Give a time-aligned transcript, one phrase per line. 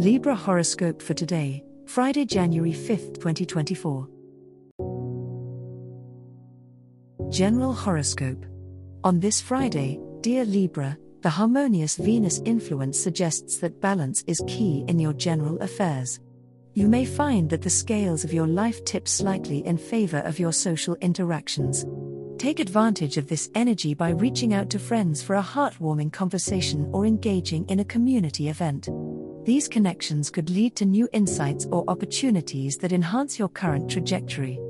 [0.00, 4.08] Libra horoscope for today, Friday, January 5th, 2024.
[7.28, 8.46] General horoscope.
[9.04, 14.98] On this Friday, dear Libra, the harmonious Venus influence suggests that balance is key in
[14.98, 16.18] your general affairs.
[16.72, 20.54] You may find that the scales of your life tip slightly in favor of your
[20.54, 21.84] social interactions.
[22.38, 27.04] Take advantage of this energy by reaching out to friends for a heartwarming conversation or
[27.04, 28.88] engaging in a community event.
[29.44, 34.60] These connections could lead to new insights or opportunities that enhance your current trajectory.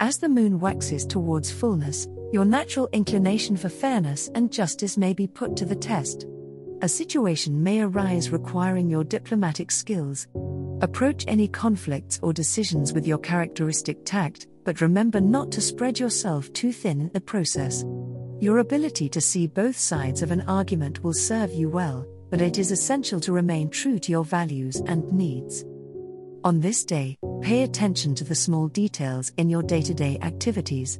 [0.00, 5.26] As the moon waxes towards fullness, your natural inclination for fairness and justice may be
[5.26, 6.26] put to the test.
[6.80, 10.26] A situation may arise requiring your diplomatic skills.
[10.80, 16.50] Approach any conflicts or decisions with your characteristic tact, but remember not to spread yourself
[16.54, 17.84] too thin in the process.
[18.40, 22.58] Your ability to see both sides of an argument will serve you well, but it
[22.58, 25.64] is essential to remain true to your values and needs.
[26.42, 30.98] On this day, pay attention to the small details in your day to day activities.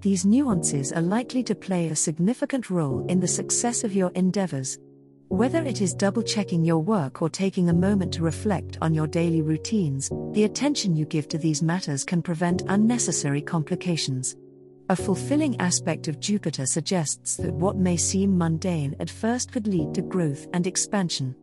[0.00, 4.78] These nuances are likely to play a significant role in the success of your endeavors.
[5.28, 9.06] Whether it is double checking your work or taking a moment to reflect on your
[9.06, 14.36] daily routines, the attention you give to these matters can prevent unnecessary complications.
[14.90, 19.92] A fulfilling aspect of Jupiter suggests that what may seem mundane at first could lead
[19.94, 21.36] to growth and expansion.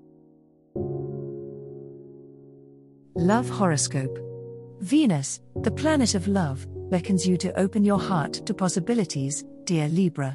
[3.13, 4.17] Love Horoscope
[4.79, 10.34] Venus, the planet of love, beckons you to open your heart to possibilities, dear Libra.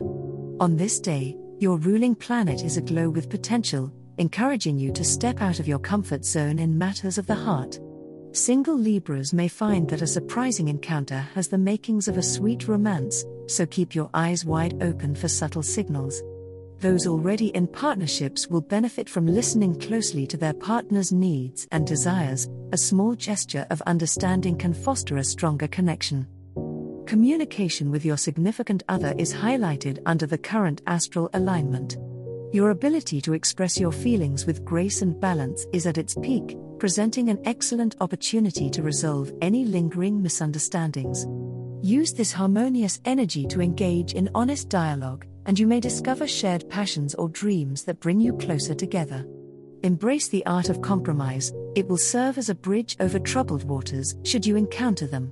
[0.60, 5.59] On this day, your ruling planet is aglow with potential, encouraging you to step out
[5.59, 7.81] of your comfort zone in matters of the heart.
[8.33, 13.25] Single Libras may find that a surprising encounter has the makings of a sweet romance,
[13.49, 16.23] so keep your eyes wide open for subtle signals.
[16.79, 22.49] Those already in partnerships will benefit from listening closely to their partner's needs and desires.
[22.73, 26.29] A small gesture of understanding can foster a stronger connection.
[27.07, 31.99] Communication with your significant other is highlighted under the current astral alignment.
[32.53, 37.29] Your ability to express your feelings with grace and balance is at its peak, presenting
[37.29, 41.27] an excellent opportunity to resolve any lingering misunderstandings.
[41.83, 47.15] Use this harmonious energy to engage in honest dialogue, and you may discover shared passions
[47.17, 49.27] or dreams that bring you closer together.
[49.83, 54.47] Embrace the art of compromise, it will serve as a bridge over troubled waters should
[54.47, 55.31] you encounter them.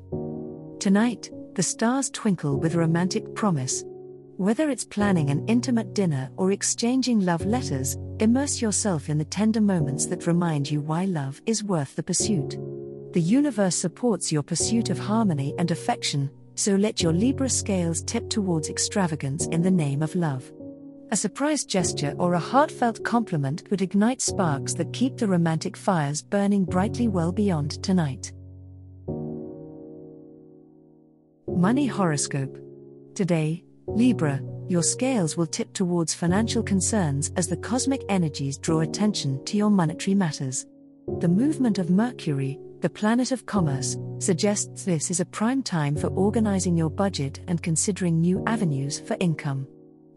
[0.79, 3.85] Tonight, the stars twinkle with romantic promise,
[4.37, 9.61] whether it's planning an intimate dinner or exchanging love letters, immerse yourself in the tender
[9.61, 12.59] moments that remind you why love is worth the pursuit.
[13.13, 18.29] The universe supports your pursuit of harmony and affection, so let your Libra scales tip
[18.29, 20.51] towards extravagance in the name of love.
[21.11, 26.21] A surprise gesture or a heartfelt compliment could ignite sparks that keep the romantic fires
[26.21, 28.33] burning brightly well beyond tonight.
[31.47, 32.59] Money Horoscope
[33.15, 39.43] Today, Libra, your scales will tip towards financial concerns as the cosmic energies draw attention
[39.47, 40.67] to your monetary matters.
[41.21, 46.09] The movement of Mercury, the planet of commerce, suggests this is a prime time for
[46.09, 49.67] organizing your budget and considering new avenues for income.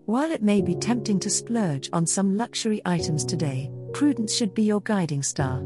[0.06, 4.63] While it may be tempting to splurge on some luxury items today, prudence should be
[4.63, 5.62] your guiding star.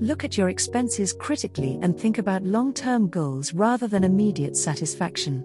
[0.00, 5.44] Look at your expenses critically and think about long term goals rather than immediate satisfaction.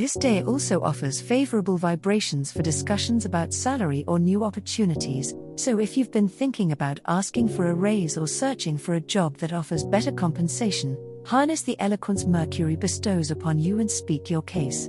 [0.00, 5.94] This day also offers favorable vibrations for discussions about salary or new opportunities, so if
[5.94, 9.84] you've been thinking about asking for a raise or searching for a job that offers
[9.84, 14.88] better compensation, harness the eloquence Mercury bestows upon you and speak your case.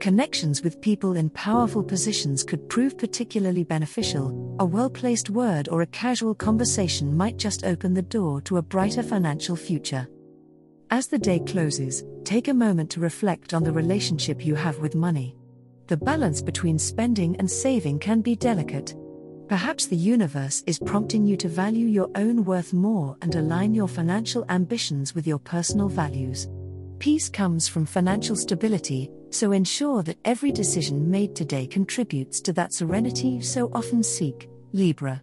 [0.00, 4.56] Connections with people in powerful positions could prove particularly beneficial.
[4.58, 8.62] A well placed word or a casual conversation might just open the door to a
[8.62, 10.08] brighter financial future.
[10.90, 14.94] As the day closes, take a moment to reflect on the relationship you have with
[14.94, 15.36] money.
[15.86, 18.94] The balance between spending and saving can be delicate.
[19.48, 23.88] Perhaps the universe is prompting you to value your own worth more and align your
[23.88, 26.48] financial ambitions with your personal values.
[26.98, 32.72] Peace comes from financial stability, so ensure that every decision made today contributes to that
[32.72, 35.22] serenity you so often seek, Libra.